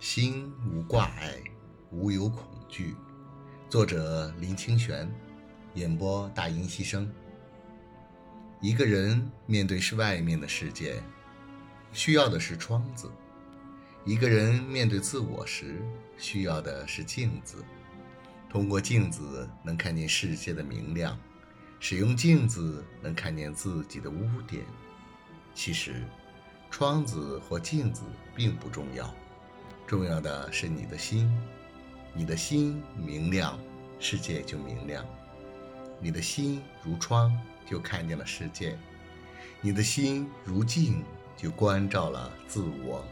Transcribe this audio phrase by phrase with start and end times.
[0.00, 1.34] 心无挂碍，
[1.90, 2.94] 无有恐惧。
[3.68, 5.12] 作者林清玄，
[5.74, 7.10] 演播大音希声。
[8.60, 11.02] 一个人面对是外面的世界，
[11.92, 13.08] 需要的是窗子；
[14.04, 15.82] 一个人面对自我时，
[16.16, 17.64] 需要的是镜子。
[18.48, 21.18] 通过镜子能看见世界的明亮，
[21.80, 24.64] 使用镜子能看见自己的污点。
[25.54, 26.04] 其实，
[26.70, 28.04] 窗子或镜子
[28.36, 29.12] 并不重要。
[29.88, 31.26] 重要的是你的心，
[32.12, 33.58] 你的心明亮，
[33.98, 35.02] 世界就明亮；
[35.98, 37.34] 你的心如窗，
[37.66, 38.76] 就看见了世界；
[39.62, 41.02] 你的心如镜，
[41.38, 43.02] 就关照了自我。